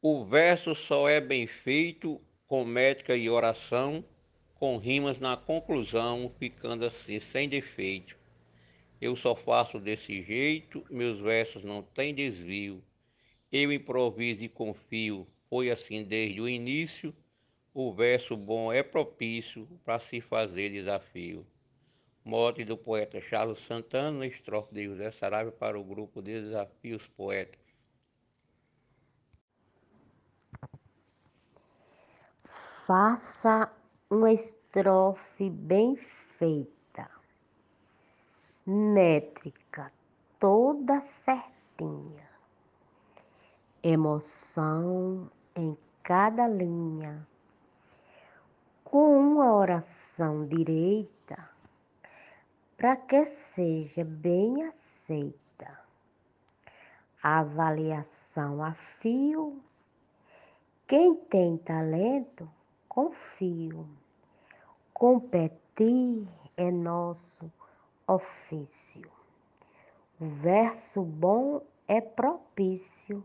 O 0.00 0.24
verso 0.24 0.76
só 0.76 1.08
é 1.08 1.20
bem 1.20 1.48
feito 1.48 2.20
com 2.46 2.64
métrica 2.64 3.16
e 3.16 3.28
oração, 3.28 4.04
com 4.54 4.76
rimas 4.76 5.18
na 5.18 5.36
conclusão, 5.36 6.32
ficando 6.38 6.86
assim 6.86 7.18
sem 7.18 7.48
defeito. 7.48 8.16
Eu 9.00 9.16
só 9.16 9.34
faço 9.34 9.80
desse 9.80 10.22
jeito, 10.22 10.86
meus 10.88 11.18
versos 11.18 11.64
não 11.64 11.82
têm 11.82 12.14
desvio. 12.14 12.80
Eu 13.50 13.72
improviso 13.72 14.44
e 14.44 14.48
confio, 14.48 15.26
foi 15.50 15.68
assim 15.68 16.04
desde 16.04 16.40
o 16.40 16.48
início. 16.48 17.12
O 17.74 17.92
verso 17.92 18.36
bom 18.36 18.72
é 18.72 18.84
propício 18.84 19.66
para 19.84 19.98
se 19.98 20.20
fazer 20.20 20.70
desafio. 20.70 21.44
Morte 22.24 22.64
do 22.64 22.76
poeta 22.76 23.20
Charles 23.20 23.58
Santana, 23.66 24.28
estrofe 24.28 24.72
de 24.72 24.84
José 24.84 25.10
Saraiva 25.10 25.50
para 25.50 25.76
o 25.76 25.82
grupo 25.82 26.22
Desafios 26.22 27.04
Poéticos. 27.08 27.67
Faça 32.88 33.70
uma 34.08 34.32
estrofe 34.32 35.50
bem 35.50 35.94
feita, 35.94 37.06
métrica 38.64 39.92
toda 40.38 40.98
certinha, 41.02 42.26
emoção 43.82 45.30
em 45.54 45.76
cada 46.02 46.48
linha, 46.48 47.28
com 48.82 49.18
uma 49.18 49.52
oração 49.52 50.46
direita 50.46 51.46
para 52.78 52.96
que 52.96 53.26
seja 53.26 54.02
bem 54.02 54.62
aceita. 54.62 55.78
Avaliação 57.22 58.64
a 58.64 58.72
fio, 58.72 59.62
quem 60.86 61.14
tem 61.14 61.58
talento, 61.58 62.50
confio. 62.98 63.86
Competir 64.92 66.28
é 66.56 66.68
nosso 66.68 67.48
ofício. 68.08 69.08
O 70.20 70.26
verso 70.26 71.02
bom 71.02 71.62
é 71.86 72.00
propício 72.00 73.22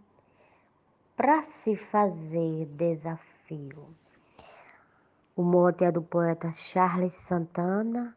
para 1.17 1.41
se 1.41 1.75
fazer 1.75 2.67
desafio. 2.67 3.87
O 5.35 5.41
mote 5.41 5.83
é 5.83 5.91
do 5.91 6.03
poeta 6.03 6.53
Charles 6.53 7.15
Santana 7.15 8.15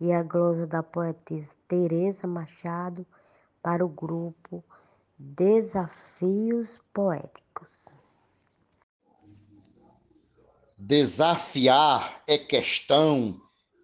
e 0.00 0.12
a 0.12 0.24
glosa 0.24 0.66
da 0.66 0.82
poetisa 0.82 1.54
Teresa 1.68 2.26
Machado 2.26 3.06
para 3.62 3.86
o 3.86 3.88
grupo 3.88 4.64
Desafios 5.16 6.76
Poéticos. 6.92 7.97
Desafiar 10.80 12.22
é 12.24 12.38
questão 12.38 13.40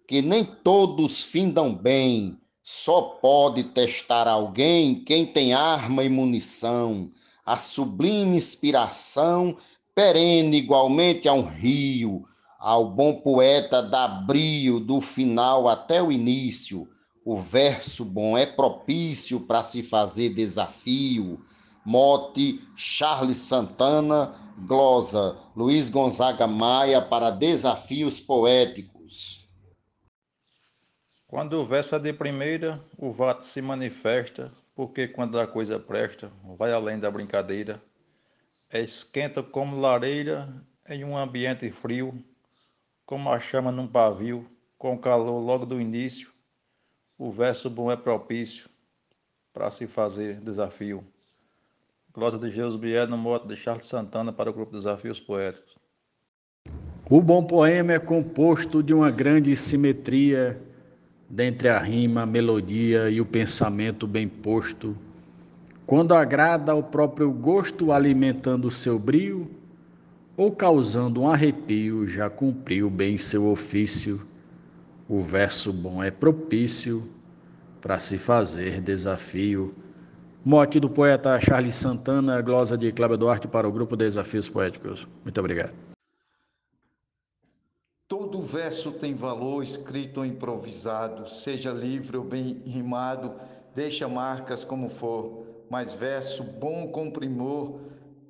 que 0.07 0.21
nem 0.21 0.45
todos 0.45 1.25
findam 1.25 1.75
bem. 1.75 2.39
Só 2.63 3.01
pode 3.21 3.65
testar 3.65 4.29
alguém 4.29 5.03
quem 5.03 5.25
tem 5.25 5.53
arma 5.53 6.05
e 6.05 6.09
munição. 6.09 7.11
A 7.45 7.57
sublime 7.57 8.37
inspiração, 8.37 9.57
perene 9.93 10.55
igualmente 10.55 11.27
a 11.27 11.33
um 11.33 11.45
rio, 11.45 12.23
ao 12.57 12.89
bom 12.89 13.15
poeta 13.15 13.83
dá 13.83 14.07
brio 14.07 14.79
do 14.79 15.01
final 15.01 15.67
até 15.67 16.01
o 16.01 16.13
início. 16.13 16.87
O 17.25 17.35
verso 17.35 18.05
bom 18.05 18.37
é 18.37 18.45
propício 18.45 19.41
para 19.41 19.63
se 19.63 19.83
fazer 19.83 20.29
desafio. 20.29 21.43
Mote 21.85 22.59
Charles 22.75 23.37
Santana, 23.37 24.33
glosa 24.57 25.37
Luiz 25.55 25.89
Gonzaga 25.89 26.47
Maia 26.47 26.99
para 26.99 27.29
desafios 27.29 28.19
poéticos. 28.19 29.47
Quando 31.27 31.53
o 31.53 31.65
verso 31.65 31.93
é 31.95 31.99
de 31.99 32.11
primeira, 32.11 32.83
o 32.97 33.11
vato 33.11 33.45
se 33.45 33.61
manifesta, 33.61 34.51
porque 34.73 35.07
quando 35.07 35.39
a 35.39 35.45
coisa 35.45 35.79
presta, 35.79 36.31
vai 36.57 36.71
além 36.73 36.99
da 36.99 37.11
brincadeira. 37.11 37.79
É 38.69 38.81
esquenta 38.81 39.43
como 39.43 39.79
lareira 39.79 40.51
em 40.89 41.03
um 41.03 41.15
ambiente 41.15 41.69
frio, 41.69 42.19
como 43.05 43.29
a 43.29 43.39
chama 43.39 43.71
num 43.71 43.87
pavio, 43.87 44.49
com 44.77 44.97
calor 44.97 45.39
logo 45.39 45.65
do 45.67 45.79
início, 45.79 46.33
o 47.17 47.31
verso 47.31 47.69
bom 47.69 47.91
é 47.91 47.95
propício 47.95 48.69
para 49.53 49.69
se 49.69 49.87
fazer 49.87 50.39
desafio. 50.41 51.05
Glória 52.15 52.39
de 52.39 52.49
Jesus 52.49 52.79
Bier 52.79 53.09
no 53.09 53.17
moto 53.17 53.45
de 53.45 53.57
Charles 53.57 53.87
Santana 53.87 54.31
para 54.31 54.49
o 54.49 54.53
grupo 54.53 54.71
Desafios 54.71 55.19
Poéticos. 55.19 55.75
O 57.09 57.21
bom 57.21 57.43
poema 57.43 57.91
é 57.91 57.99
composto 57.99 58.81
de 58.81 58.93
uma 58.93 59.11
grande 59.11 59.53
simetria 59.53 60.57
dentre 61.29 61.67
a 61.67 61.77
rima, 61.77 62.21
a 62.21 62.25
melodia 62.25 63.09
e 63.09 63.19
o 63.19 63.25
pensamento 63.25 64.07
bem 64.07 64.29
posto. 64.29 64.95
Quando 65.85 66.13
agrada 66.13 66.71
ao 66.71 66.81
próprio 66.81 67.29
gosto, 67.33 67.91
alimentando 67.91 68.69
o 68.69 68.71
seu 68.71 68.97
brio, 68.97 69.51
ou 70.37 70.53
causando 70.53 71.21
um 71.21 71.27
arrepio, 71.27 72.07
já 72.07 72.29
cumpriu 72.29 72.89
bem 72.89 73.17
seu 73.17 73.45
ofício. 73.45 74.25
O 75.05 75.21
verso 75.21 75.73
bom 75.73 76.01
é 76.01 76.11
propício 76.11 77.09
para 77.81 77.99
se 77.99 78.17
fazer 78.17 78.79
desafio. 78.79 79.75
Mote 80.47 80.79
do 80.79 80.87
poeta 80.87 81.39
Charles 81.39 81.73
Santana, 81.73 82.39
glosa 82.39 82.77
de 82.77 82.91
Cláudio 82.91 83.17
Duarte 83.17 83.47
para 83.47 83.67
o 83.67 83.71
grupo 83.71 83.95
Desafios 83.95 84.47
Poéticos. 84.47 85.07
Muito 85.23 85.39
obrigado. 85.39 85.73
Todo 88.07 88.43
verso 88.43 88.91
tem 88.91 89.15
valor, 89.15 89.63
escrito 89.63 90.19
ou 90.19 90.25
improvisado, 90.25 91.27
seja 91.27 91.71
livre 91.71 92.15
ou 92.15 92.23
bem 92.23 92.61
rimado, 92.63 93.33
deixa 93.73 94.07
marcas 94.07 94.63
como 94.63 94.87
for, 94.87 95.47
mas 95.67 95.95
verso 95.95 96.43
bom 96.43 96.89
com 96.89 97.09
primor 97.09 97.79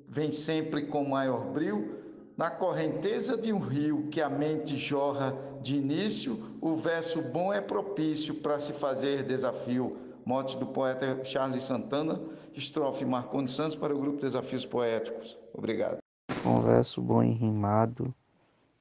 vem 0.08 0.30
sempre 0.30 0.86
com 0.86 1.04
maior 1.04 1.44
brio, 1.52 1.98
na 2.34 2.48
correnteza 2.50 3.36
de 3.36 3.52
um 3.52 3.58
rio 3.58 4.08
que 4.10 4.22
a 4.22 4.30
mente 4.30 4.78
jorra 4.78 5.36
de 5.60 5.76
início, 5.76 6.42
o 6.62 6.74
verso 6.76 7.20
bom 7.20 7.52
é 7.52 7.60
propício 7.60 8.36
para 8.36 8.58
se 8.58 8.72
fazer 8.72 9.22
desafio. 9.22 10.05
Mote 10.26 10.56
do 10.58 10.66
poeta 10.66 11.24
Charles 11.24 11.62
Santana, 11.62 12.20
estrofe 12.52 13.04
Marconi 13.04 13.46
Santos 13.46 13.76
para 13.76 13.94
o 13.94 14.00
grupo 14.00 14.18
Desafios 14.18 14.66
Poéticos. 14.66 15.38
Obrigado. 15.54 15.98
Um 16.44 16.60
verso 16.60 17.00
bom 17.00 17.22
e 17.22 17.30
rimado, 17.30 18.12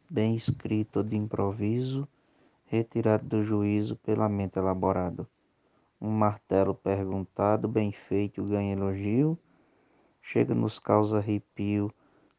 bem 0.10 0.36
escrito 0.36 1.04
de 1.04 1.16
improviso, 1.16 2.08
retirado 2.66 3.28
do 3.28 3.44
juízo 3.44 3.96
pela 3.98 4.28
mente 4.28 4.58
elaborado. 4.58 5.28
Um 6.02 6.10
martelo 6.10 6.74
perguntado, 6.74 7.68
bem 7.68 7.92
feito, 7.92 8.44
ganha 8.44 8.74
elogio, 8.74 9.38
chega 10.24 10.56
nos 10.56 10.80
causa 10.80 11.20
arrepio, 11.20 11.92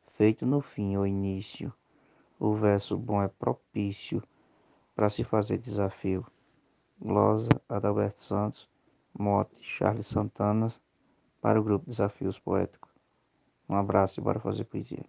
feito 0.03 0.45
no 0.45 0.61
fim 0.61 0.97
ou 0.97 1.07
início. 1.07 1.73
O 2.41 2.55
verso 2.55 2.97
bom 2.97 3.23
é 3.23 3.29
propício 3.29 4.21
para 4.97 5.09
se 5.09 5.23
fazer 5.23 5.59
desafio. 5.59 6.27
Glosa, 7.01 7.51
Adalberto 7.69 8.21
Santos, 8.21 8.69
Mote, 9.19 9.57
Charles 9.61 10.07
Santana, 10.07 10.69
para 11.41 11.61
o 11.61 11.63
grupo 11.63 11.87
Desafios 11.87 12.39
Poéticos. 12.39 12.91
Um 13.69 13.75
abraço 13.77 14.21
e 14.21 14.23
bora 14.23 14.39
fazer 14.39 14.65
poesia. 14.65 15.05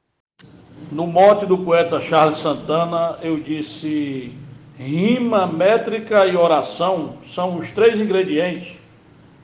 No 0.91 1.07
mote 1.07 1.45
do 1.45 1.57
poeta 1.57 1.99
Charles 1.99 2.39
Santana, 2.39 3.17
eu 3.21 3.39
disse: 3.39 4.31
rima, 4.77 5.47
métrica 5.47 6.25
e 6.25 6.35
oração 6.35 7.17
são 7.27 7.57
os 7.57 7.71
três 7.71 7.99
ingredientes 7.99 8.77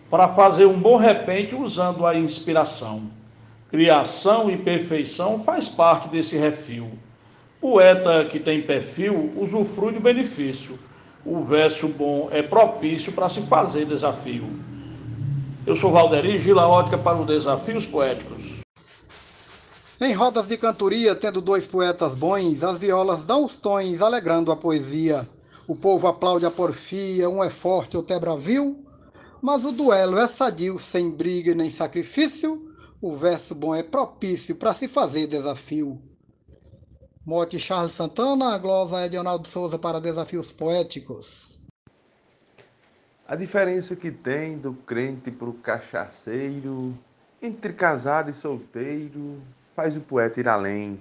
para 0.09 0.29
fazer 0.29 0.65
um 0.65 0.79
bom 0.79 0.95
repente 0.95 1.55
usando 1.55 2.05
a 2.05 2.15
inspiração. 2.15 3.09
Criação 3.69 4.51
e 4.51 4.57
perfeição 4.57 5.39
faz 5.39 5.67
parte 5.67 6.07
desse 6.07 6.37
refil. 6.37 6.91
Poeta 7.59 8.23
que 8.25 8.39
tem 8.39 8.61
perfil 8.61 9.33
usufrui 9.35 9.93
do 9.93 9.99
benefício. 9.99 10.77
O 11.25 11.41
verso 11.45 11.87
bom 11.87 12.27
é 12.31 12.43
propício 12.43 13.13
para 13.13 13.29
se 13.29 13.41
fazer 13.43 13.85
desafio. 13.85 14.43
Eu 15.65 15.73
sou 15.73 15.89
Valderi 15.89 16.37
Gila 16.37 16.67
Ótica 16.67 16.97
para 16.97 17.17
o 17.17 17.25
Desafios 17.25 17.85
Poéticos. 17.85 18.43
Em 20.01 20.11
rodas 20.11 20.47
de 20.47 20.57
cantoria, 20.57 21.15
tendo 21.15 21.39
dois 21.39 21.65
poetas 21.65 22.13
bons, 22.13 22.61
as 22.61 22.77
violas 22.77 23.23
dão 23.23 23.45
os 23.45 23.55
tons, 23.55 24.01
alegrando 24.01 24.51
a 24.51 24.55
poesia. 24.57 25.25
O 25.65 25.77
povo 25.77 26.09
aplaude 26.09 26.45
a 26.45 26.51
porfia, 26.51 27.29
um 27.29 27.41
é 27.41 27.49
forte, 27.49 27.95
outro 27.95 28.13
é 28.13 28.19
bravio, 28.19 28.83
mas 29.41 29.63
o 29.63 29.71
duelo 29.71 30.17
é 30.17 30.27
sadio, 30.27 30.77
sem 30.77 31.09
briga 31.09 31.55
nem 31.55 31.69
sacrifício. 31.69 32.61
O 33.01 33.13
verso 33.13 33.55
bom 33.55 33.73
é 33.73 33.81
propício 33.81 34.57
para 34.57 34.73
se 34.73 34.89
fazer 34.89 35.27
desafio. 35.27 36.01
Mote 37.25 37.57
Charles 37.57 37.93
Santana, 37.93 38.53
a 38.53 38.57
glosa 38.57 38.99
é 38.99 39.07
de 39.07 39.17
Souza 39.47 39.79
para 39.79 40.01
Desafios 40.01 40.51
Poéticos. 40.51 41.57
A 43.25 43.33
diferença 43.33 43.95
que 43.95 44.11
tem 44.11 44.57
do 44.57 44.73
crente 44.73 45.31
para 45.31 45.47
o 45.47 45.53
cachaceiro, 45.53 46.93
entre 47.41 47.71
casado 47.71 48.29
e 48.29 48.33
solteiro, 48.33 49.41
faz 49.73 49.95
o 49.95 50.01
poeta 50.01 50.41
ir 50.41 50.49
além. 50.49 50.99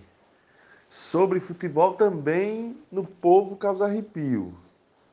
Sobre 0.89 1.41
futebol 1.41 1.95
também 1.95 2.81
no 2.93 3.05
povo 3.05 3.57
causa 3.57 3.87
arrepio. 3.87 4.55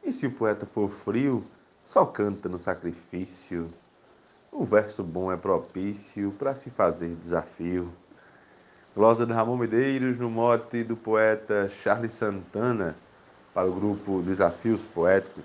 E 0.03 0.13
se 0.13 0.27
o 0.27 0.31
poeta 0.31 0.67
for 0.67 0.91
frio, 0.91 1.43
só 1.83 2.05
canta 2.05 2.47
no 2.47 2.59
sacrifício. 2.59 3.73
O 4.51 4.63
verso 4.63 5.03
bom 5.03 5.31
é 5.31 5.37
propício 5.37 6.31
para 6.37 6.53
se 6.53 6.69
fazer 6.69 7.15
desafio. 7.15 7.91
Glosa 8.95 9.25
de 9.25 9.31
Ramon 9.31 9.55
Medeiros 9.55 10.17
no 10.17 10.29
mote 10.29 10.83
do 10.83 10.97
poeta 10.97 11.69
Charles 11.69 12.13
Santana 12.13 12.95
para 13.53 13.67
o 13.67 13.73
grupo 13.73 14.21
Desafios 14.21 14.81
Poéticos. 14.81 15.43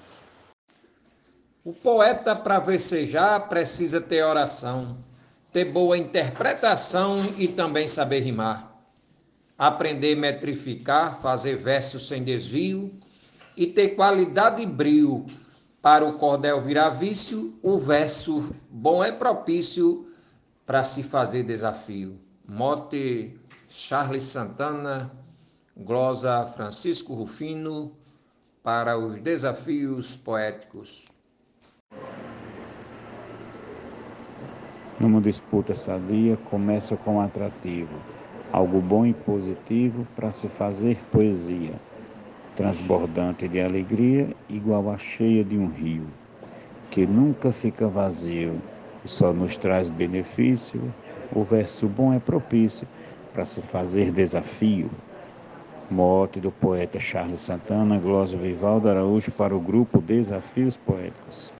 O 1.62 1.72
poeta, 1.72 2.34
para 2.34 2.58
versejar, 2.58 3.48
precisa 3.48 4.00
ter 4.00 4.22
oração, 4.22 4.96
ter 5.52 5.66
boa 5.66 5.96
interpretação 5.96 7.22
e 7.38 7.48
também 7.48 7.86
saber 7.86 8.20
rimar. 8.20 8.72
Aprender 9.58 10.14
metrificar, 10.14 11.20
fazer 11.20 11.56
versos 11.56 12.08
sem 12.08 12.24
desvio 12.24 12.90
e 13.56 13.66
ter 13.66 13.90
qualidade 13.90 14.62
e 14.62 14.66
brio. 14.66 15.26
Para 15.80 16.04
o 16.04 16.14
cordel 16.14 16.60
virar 16.62 16.88
vício, 16.88 17.58
o 17.62 17.78
verso 17.78 18.50
bom 18.70 19.04
é 19.04 19.12
propício 19.12 20.10
para 20.66 20.82
se 20.82 21.02
fazer 21.02 21.42
desafio. 21.44 22.23
Mote 22.46 23.34
Charles 23.70 24.24
Santana, 24.24 25.10
glosa 25.74 26.46
Francisco 26.46 27.14
Rufino, 27.14 27.90
para 28.62 28.98
os 28.98 29.18
desafios 29.18 30.14
poéticos. 30.14 31.06
Numa 35.00 35.22
disputa 35.22 35.74
sadia, 35.74 36.36
começa 36.36 36.96
com 36.98 37.18
atrativo, 37.18 37.98
algo 38.52 38.78
bom 38.78 39.06
e 39.06 39.14
positivo 39.14 40.06
para 40.14 40.30
se 40.30 40.46
fazer 40.46 40.98
poesia, 41.10 41.72
transbordante 42.56 43.48
de 43.48 43.60
alegria, 43.62 44.28
igual 44.50 44.90
a 44.90 44.98
cheia 44.98 45.42
de 45.42 45.56
um 45.56 45.68
rio, 45.68 46.06
que 46.90 47.06
nunca 47.06 47.50
fica 47.50 47.88
vazio 47.88 48.60
e 49.02 49.08
só 49.08 49.32
nos 49.32 49.56
traz 49.56 49.88
benefício. 49.88 50.92
O 51.32 51.42
verso 51.42 51.86
bom 51.86 52.12
é 52.12 52.18
propício 52.18 52.86
para 53.32 53.44
se 53.44 53.60
fazer 53.62 54.10
desafio. 54.10 54.90
Mote 55.90 56.40
do 56.40 56.50
poeta 56.50 56.98
Charles 56.98 57.40
Santana, 57.40 57.98
glosa 57.98 58.36
Vivaldo 58.36 58.88
Araújo 58.88 59.30
para 59.30 59.54
o 59.54 59.60
grupo 59.60 60.00
Desafios 60.00 60.76
Poéticos. 60.76 61.52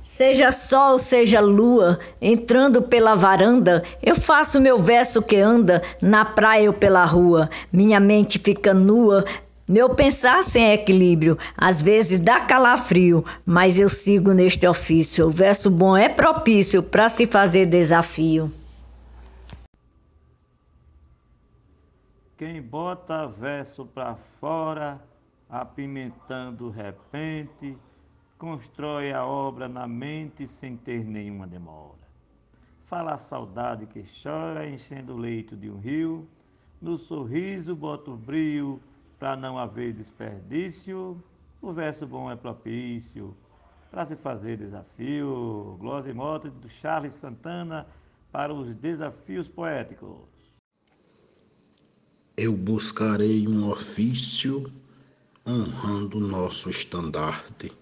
Seja 0.00 0.52
sol, 0.52 1.00
seja 1.00 1.40
lua, 1.40 1.98
entrando 2.22 2.80
pela 2.80 3.16
varanda, 3.16 3.82
eu 4.00 4.14
faço 4.14 4.60
meu 4.60 4.78
verso 4.78 5.20
que 5.20 5.34
anda 5.34 5.82
na 6.00 6.24
praia 6.24 6.70
ou 6.70 6.72
pela 6.72 7.04
rua. 7.04 7.50
Minha 7.72 7.98
mente 7.98 8.38
fica 8.38 8.72
nua, 8.72 9.24
meu 9.68 9.94
pensar 9.94 10.44
sem 10.44 10.72
equilíbrio, 10.72 11.36
às 11.56 11.82
vezes 11.82 12.20
dá 12.20 12.40
calafrio, 12.40 13.24
mas 13.44 13.78
eu 13.78 13.88
sigo 13.88 14.32
neste 14.32 14.66
ofício. 14.66 15.26
O 15.26 15.30
verso 15.30 15.70
bom 15.70 15.96
é 15.96 16.08
propício 16.08 16.82
para 16.82 17.08
se 17.08 17.26
fazer 17.26 17.66
desafio. 17.66 18.52
Quem 22.36 22.60
bota 22.60 23.26
verso 23.26 23.86
para 23.86 24.14
fora, 24.38 25.02
apimentando 25.48 26.68
repente, 26.68 27.76
constrói 28.38 29.12
a 29.12 29.24
obra 29.24 29.68
na 29.68 29.88
mente 29.88 30.46
sem 30.46 30.76
ter 30.76 31.04
nenhuma 31.04 31.46
demora. 31.46 32.06
Fala 32.84 33.14
a 33.14 33.16
saudade 33.16 33.86
que 33.86 34.04
chora, 34.22 34.68
enchendo 34.68 35.14
o 35.14 35.18
leito 35.18 35.56
de 35.56 35.68
um 35.70 35.78
rio, 35.78 36.28
no 36.80 36.96
sorriso 36.96 37.74
bota 37.74 38.10
o 38.10 38.16
brio, 38.16 38.80
para 39.18 39.36
não 39.36 39.58
haver 39.58 39.92
desperdício. 39.92 41.22
O 41.60 41.72
verso 41.72 42.06
bom 42.06 42.30
é 42.30 42.36
propício 42.36 43.36
para 43.90 44.04
se 44.04 44.16
fazer 44.16 44.56
desafio. 44.56 45.76
Glose 45.80 46.12
Mota 46.12 46.50
do 46.50 46.68
Charles 46.68 47.14
Santana 47.14 47.86
para 48.30 48.52
os 48.52 48.74
desafios 48.74 49.48
poéticos. 49.48 50.18
Eu 52.36 52.52
buscarei 52.56 53.48
um 53.48 53.70
ofício 53.70 54.70
honrando 55.46 56.20
nosso 56.20 56.68
estandarte 56.68 57.72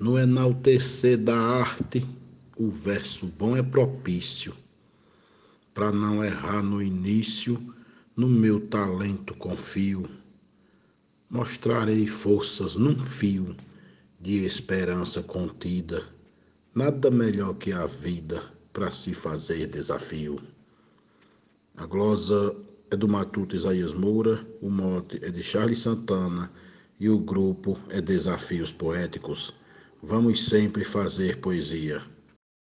no 0.00 0.18
enaltecer 0.18 1.18
da 1.18 1.36
arte, 1.36 2.08
o 2.56 2.70
verso 2.70 3.26
bom 3.26 3.54
é 3.54 3.62
propício. 3.62 4.56
Para 5.74 5.92
não 5.92 6.24
errar 6.24 6.62
no 6.62 6.82
início, 6.82 7.62
no 8.16 8.26
meu 8.26 8.66
talento 8.68 9.34
confio. 9.34 10.08
Mostrarei 11.30 12.08
forças 12.08 12.74
num 12.74 12.98
fio 12.98 13.56
de 14.20 14.44
esperança 14.44 15.22
contida. 15.22 16.02
Nada 16.74 17.08
melhor 17.08 17.54
que 17.54 17.72
a 17.72 17.86
vida 17.86 18.42
para 18.72 18.90
se 18.90 19.14
fazer 19.14 19.68
desafio. 19.68 20.40
A 21.76 21.86
glosa 21.86 22.56
é 22.90 22.96
do 22.96 23.06
Matuto 23.06 23.54
Isaías 23.54 23.92
Moura, 23.92 24.44
o 24.60 24.68
mote 24.68 25.24
é 25.24 25.30
de 25.30 25.40
Charles 25.40 25.78
Santana 25.78 26.50
e 26.98 27.08
o 27.08 27.20
grupo 27.20 27.78
é 27.90 28.00
Desafios 28.00 28.72
Poéticos. 28.72 29.54
Vamos 30.02 30.48
sempre 30.48 30.84
fazer 30.84 31.40
poesia. 31.40 32.02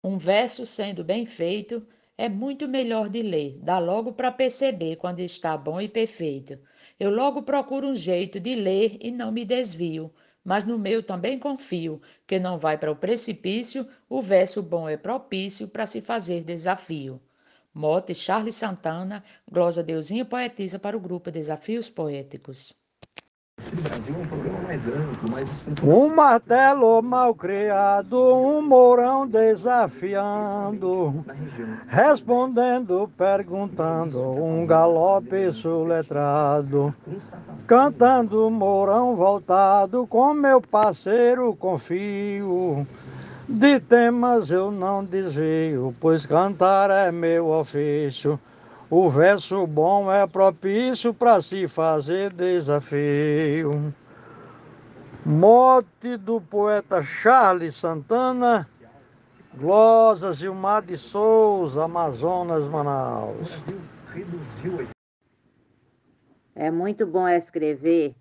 Um 0.05 0.19
verso 0.19 0.67
sendo 0.67 1.03
bem 1.03 1.25
feito 1.25 1.83
é 2.19 2.29
muito 2.29 2.69
melhor 2.69 3.09
de 3.09 3.23
ler, 3.23 3.59
dá 3.63 3.79
logo 3.79 4.13
para 4.13 4.31
perceber 4.31 4.97
quando 4.97 5.21
está 5.21 5.57
bom 5.57 5.81
e 5.81 5.89
perfeito. 5.89 6.59
Eu 6.99 7.11
logo 7.11 7.43
procuro 7.43 7.89
um 7.89 7.95
jeito 7.95 8.41
de 8.41 8.55
ler 8.55 8.99
e 9.01 9.11
não 9.11 9.31
me 9.31 9.45
desvio, 9.45 10.13
mas 10.45 10.65
no 10.65 10.79
meu 10.79 11.03
também 11.03 11.39
confio, 11.39 12.01
que 12.27 12.39
não 12.39 12.59
vai 12.59 12.77
para 12.79 12.91
o 12.91 12.97
precipício, 12.97 13.89
o 14.09 14.21
verso 14.23 14.63
bom 14.63 14.89
é 14.89 14.97
propício 14.97 15.69
para 15.69 15.87
se 15.87 16.01
fazer 16.01 16.45
desafio. 16.45 17.21
Mote 17.73 18.15
Charles 18.15 18.55
Santana, 18.57 19.23
glosa 19.51 19.83
Deusinha 19.83 20.25
Poetisa 20.25 20.79
para 20.79 20.97
o 20.97 21.01
grupo 21.01 21.31
Desafios 21.31 21.89
Poéticos. 21.91 22.88
Brasil 23.83 24.15
é 24.15 24.19
um 24.19 24.27
programa 24.27 24.59
mais 24.63 24.87
amplo, 24.87 25.31
mais 25.31 25.49
Um 25.83 26.15
martelo 26.15 27.03
mal 27.03 27.35
criado, 27.35 28.17
um 28.17 28.63
mourão 28.63 29.27
desafiando, 29.27 31.25
respondendo, 31.87 33.11
perguntando, 33.17 34.21
um 34.21 34.65
galope 34.65 35.53
soletrado, 35.53 36.95
cantando 37.67 38.49
mourão 38.49 39.15
voltado, 39.17 40.07
com 40.07 40.33
meu 40.33 40.61
parceiro 40.61 41.55
confio. 41.55 42.87
De 43.49 43.81
temas 43.81 44.51
eu 44.51 44.71
não 44.71 45.05
desvio, 45.05 45.95
pois 46.01 46.25
cantar 46.27 46.91
é 46.91 47.11
meu 47.11 47.49
ofício. 47.49 48.39
O 48.91 49.11
verso 49.11 49.67
bom 49.67 50.11
é 50.11 50.27
propício 50.27 51.13
para 51.13 51.43
se 51.43 51.69
fazer 51.69 52.33
desafio. 52.33 53.93
Mote 55.27 56.17
do 56.17 56.41
poeta 56.41 57.03
Charles 57.03 57.75
Santana, 57.75 58.67
Glosa 59.55 60.33
Gilmar 60.33 60.81
de 60.81 60.97
Souza, 60.97 61.85
Amazonas, 61.85 62.67
Manaus. 62.67 63.63
É 66.57 66.71
muito 66.71 67.07
bom 67.07 67.29
escrever 67.29 68.15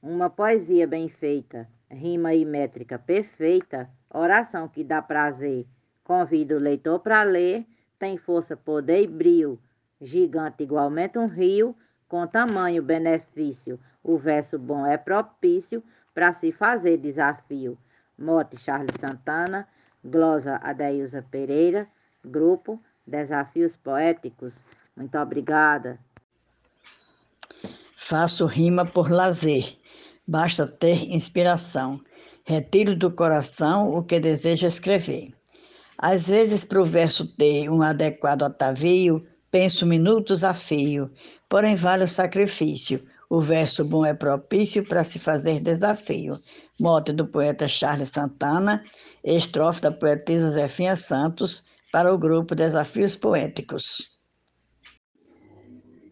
uma 0.00 0.30
poesia 0.30 0.86
bem 0.86 1.08
feita, 1.08 1.68
rima 1.90 2.32
e 2.32 2.44
métrica 2.44 2.96
perfeita, 2.96 3.90
oração 4.08 4.68
que 4.68 4.84
dá 4.84 5.02
prazer. 5.02 5.66
Convido 6.04 6.54
o 6.54 6.60
leitor 6.60 7.00
para 7.00 7.24
ler, 7.24 7.66
tem 7.98 8.16
força, 8.16 8.56
poder 8.56 9.02
e 9.02 9.08
brio 9.08 9.58
gigante 10.02 10.62
igualmente 10.62 11.18
um 11.18 11.26
rio, 11.26 11.74
com 12.08 12.26
tamanho 12.26 12.82
benefício. 12.82 13.78
O 14.02 14.18
verso 14.18 14.58
bom 14.58 14.84
é 14.84 14.98
propício 14.98 15.82
para 16.12 16.34
se 16.34 16.52
fazer 16.52 16.98
desafio. 16.98 17.78
Mote 18.18 18.56
Charles 18.58 18.94
Santana, 19.00 19.66
glosa 20.04 20.56
Adeilza 20.62 21.24
Pereira, 21.30 21.88
grupo 22.24 22.82
Desafios 23.06 23.76
Poéticos. 23.76 24.56
Muito 24.96 25.16
obrigada. 25.18 25.98
Faço 27.96 28.44
rima 28.46 28.84
por 28.84 29.10
lazer, 29.10 29.78
basta 30.26 30.66
ter 30.66 31.10
inspiração. 31.14 31.98
Retiro 32.44 32.96
do 32.96 33.10
coração 33.10 33.94
o 33.94 34.02
que 34.02 34.18
desejo 34.18 34.66
escrever. 34.66 35.32
Às 35.96 36.26
vezes, 36.26 36.64
para 36.64 36.82
o 36.82 36.84
verso 36.84 37.24
ter 37.36 37.70
um 37.70 37.80
adequado 37.80 38.42
atavio, 38.42 39.24
penso 39.52 39.86
minutos 39.86 40.42
a 40.42 40.54
fio, 40.54 41.10
porém 41.48 41.76
vale 41.76 42.02
o 42.02 42.08
sacrifício. 42.08 43.06
O 43.28 43.40
verso 43.40 43.84
bom 43.84 44.04
é 44.04 44.14
propício 44.14 44.86
para 44.86 45.04
se 45.04 45.18
fazer 45.18 45.60
desafio. 45.60 46.36
Mote 46.80 47.12
do 47.12 47.26
poeta 47.26 47.68
Charles 47.68 48.08
Santana, 48.08 48.82
estrofe 49.22 49.82
da 49.82 49.92
poetisa 49.92 50.50
Zefinha 50.50 50.96
Santos, 50.96 51.64
para 51.92 52.12
o 52.12 52.18
grupo 52.18 52.54
Desafios 52.54 53.14
Poéticos. 53.14 54.18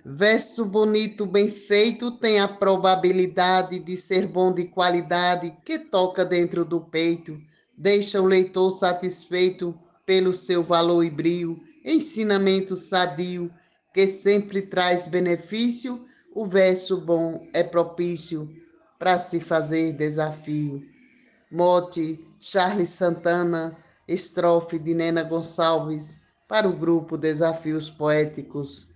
Verso 0.04 0.64
bonito, 0.64 1.24
bem 1.24 1.50
feito, 1.50 2.10
tem 2.10 2.40
a 2.40 2.48
probabilidade 2.48 3.78
de 3.78 3.96
ser 3.96 4.26
bom 4.26 4.52
de 4.52 4.64
qualidade 4.64 5.56
que 5.64 5.78
toca 5.78 6.24
dentro 6.24 6.64
do 6.64 6.80
peito, 6.80 7.38
deixa 7.76 8.20
o 8.20 8.26
leitor 8.26 8.70
satisfeito 8.72 9.78
pelo 10.04 10.34
seu 10.34 10.62
valor 10.62 11.04
e 11.04 11.10
brio, 11.10 11.69
ensinamento 11.84 12.76
sadio 12.76 13.50
que 13.92 14.06
sempre 14.06 14.62
traz 14.62 15.06
benefício. 15.06 16.00
O 16.34 16.46
verso 16.46 16.96
bom 16.96 17.48
é 17.52 17.62
propício 17.62 18.48
para 18.98 19.18
se 19.18 19.40
fazer 19.40 19.94
desafio. 19.94 20.82
Mote 21.50 22.24
Charles 22.38 22.90
Santana, 22.90 23.76
estrofe 24.06 24.78
de 24.78 24.94
Nena 24.94 25.22
Gonçalves 25.22 26.20
para 26.46 26.68
o 26.68 26.72
grupo 26.72 27.18
Desafios 27.18 27.90
Poéticos. 27.90 28.94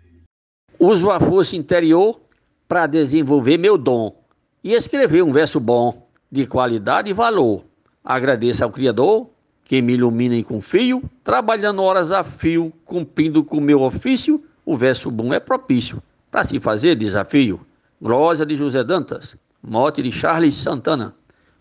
Uso 0.79 1.11
a 1.11 1.19
força 1.19 1.57
interior 1.57 2.21
para 2.69 2.87
desenvolver 2.87 3.59
meu 3.59 3.77
dom 3.77 4.25
e 4.63 4.73
escrever 4.73 5.23
um 5.23 5.33
verso 5.33 5.61
bom, 5.61 6.09
de 6.31 6.47
qualidade 6.47 7.11
e 7.11 7.13
valor. 7.13 7.65
Agradeço 8.03 8.65
ao 8.65 8.71
Criador 8.71 9.34
que 9.65 9.81
me 9.81 9.95
ilumina 9.95 10.37
e 10.37 10.45
confio, 10.45 11.03
trabalhando 11.25 11.83
horas 11.83 12.13
a 12.13 12.23
fio, 12.23 12.73
cumprindo 12.85 13.43
com 13.43 13.61
meu 13.61 13.83
ofício, 13.83 14.45
o 14.65 14.77
verso 14.77 15.11
bom 15.11 15.33
é 15.33 15.41
propício 15.41 16.03
para 16.31 16.45
se 16.45 16.61
fazer 16.61 16.95
desafio. 16.95 17.67
Glória 18.01 18.45
de 18.45 18.55
José 18.57 18.85
Dantas, 18.85 19.37
mote 19.63 20.03
de 20.03 20.13
Charles 20.13 20.55
Santana, 20.57 21.17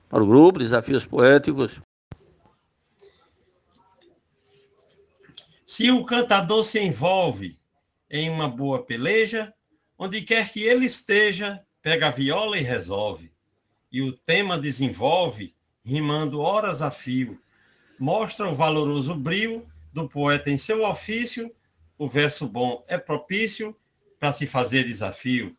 para 0.09 0.21
o 0.21 0.27
grupo 0.27 0.59
Desafios 0.59 1.05
Poéticos. 1.05 1.79
Se 5.65 5.89
o 5.89 6.03
cantador 6.03 6.63
se 6.63 6.79
envolve 6.79 7.57
em 8.09 8.29
uma 8.29 8.47
boa 8.47 8.83
peleja, 8.83 9.53
onde 9.97 10.21
quer 10.21 10.51
que 10.51 10.61
ele 10.61 10.85
esteja, 10.85 11.61
pega 11.81 12.07
a 12.07 12.11
viola 12.11 12.57
e 12.57 12.61
resolve. 12.61 13.31
E 13.91 14.01
o 14.01 14.11
tema 14.11 14.57
desenvolve, 14.57 15.55
rimando 15.83 16.41
horas 16.41 16.81
a 16.81 16.91
fio. 16.91 17.39
Mostra 18.03 18.49
o 18.49 18.53
valoroso 18.53 19.15
brio 19.15 19.65
do 19.93 20.09
poeta 20.09 20.51
em 20.51 20.57
seu 20.57 20.83
ofício, 20.83 21.49
o 21.97 22.05
verso 22.05 22.45
bom 22.45 22.83
é 22.85 22.97
propício 22.97 23.73
para 24.19 24.33
se 24.33 24.45
fazer 24.45 24.83
desafio. 24.83 25.55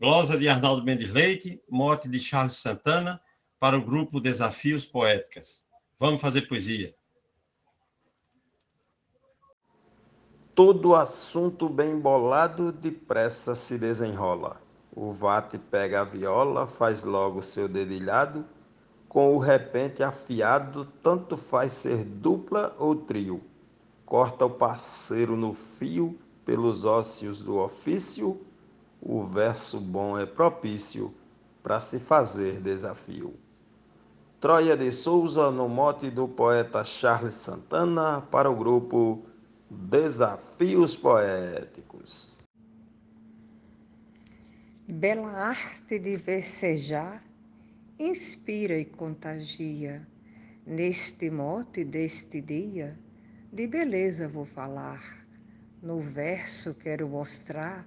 Glosa 0.00 0.36
de 0.36 0.48
Arnaldo 0.48 0.82
Mendes 0.82 1.08
Leite, 1.08 1.62
mote 1.70 2.08
de 2.08 2.18
Charles 2.18 2.56
Santana, 2.56 3.22
para 3.60 3.78
o 3.78 3.84
grupo 3.84 4.18
Desafios 4.18 4.84
Poéticas. 4.84 5.64
Vamos 6.00 6.20
fazer 6.20 6.48
poesia. 6.48 6.92
Todo 10.52 10.96
assunto 10.96 11.68
bem 11.68 11.96
bolado 11.96 12.72
depressa 12.72 13.54
se 13.54 13.78
desenrola. 13.78 14.60
O 14.90 15.12
vate 15.12 15.60
pega 15.60 16.00
a 16.00 16.04
viola, 16.04 16.66
faz 16.66 17.04
logo 17.04 17.40
seu 17.40 17.68
dedilhado, 17.68 18.44
com 19.08 19.34
o 19.34 19.38
repente 19.38 20.02
afiado, 20.02 20.84
tanto 21.02 21.36
faz 21.36 21.72
ser 21.72 22.04
dupla 22.04 22.74
ou 22.78 22.94
trio. 22.94 23.42
Corta 24.04 24.46
o 24.46 24.50
parceiro 24.50 25.36
no 25.36 25.52
fio, 25.52 26.18
pelos 26.44 26.84
ósseos 26.84 27.42
do 27.42 27.56
ofício, 27.58 28.40
o 29.00 29.22
verso 29.22 29.80
bom 29.80 30.18
é 30.18 30.24
propício 30.24 31.12
para 31.62 31.80
se 31.80 31.98
fazer 31.98 32.60
desafio. 32.60 33.34
Troia 34.40 34.76
de 34.76 34.92
Souza, 34.92 35.50
no 35.50 35.68
mote 35.68 36.10
do 36.10 36.28
poeta 36.28 36.84
Charles 36.84 37.34
Santana, 37.34 38.20
para 38.20 38.50
o 38.50 38.54
grupo 38.54 39.24
Desafios 39.68 40.94
Poéticos. 40.94 42.36
Bela 44.86 45.30
arte 45.30 45.98
de 45.98 46.16
versejar, 46.16 47.20
inspira 47.98 48.78
e 48.78 48.84
contagia. 48.84 50.06
Neste 50.66 51.30
mote 51.30 51.84
deste 51.84 52.40
dia, 52.40 52.98
de 53.52 53.66
beleza 53.66 54.28
vou 54.28 54.44
falar. 54.44 55.24
No 55.82 56.00
verso 56.00 56.74
quero 56.74 57.08
mostrar 57.08 57.86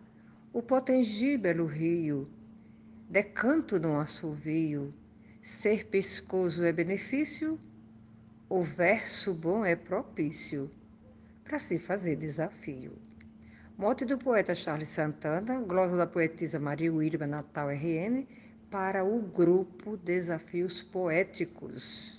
o 0.52 0.64
potengíbelo 0.64 1.66
rio, 1.66 2.28
decanto 3.10 3.80
num 3.80 3.98
assovio. 3.98 4.94
Ser 5.44 5.88
pescoso 5.88 6.64
é 6.64 6.72
benefício, 6.72 7.60
o 8.50 8.64
verso 8.64 9.34
bom 9.34 9.66
é 9.66 9.76
propício 9.76 10.72
para 11.44 11.60
se 11.60 11.78
fazer 11.78 12.16
desafio. 12.16 12.94
Mote 13.78 14.06
do 14.06 14.18
poeta 14.18 14.56
Charles 14.56 14.90
Santana, 14.90 15.62
glosa 15.62 15.98
da 15.98 16.08
poetisa 16.08 16.60
Maria 16.60 16.92
Wilma 16.92 17.28
Natal 17.28 17.70
RN, 17.70 18.26
para 18.70 19.04
o 19.04 19.20
grupo 19.22 19.98
Desafios 19.98 20.84
Poéticos. 20.84 22.19